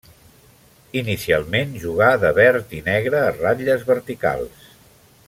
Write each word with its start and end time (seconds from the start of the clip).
Inicialment 1.01 1.75
jugà 1.83 2.07
de 2.25 2.33
verd 2.39 2.73
i 2.81 2.83
negre 2.91 3.21
a 3.27 3.31
ratlles 3.37 3.85
verticals. 3.95 4.69